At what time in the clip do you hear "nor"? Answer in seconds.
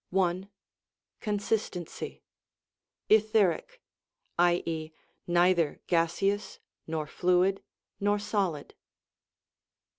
6.87-7.05, 7.99-8.17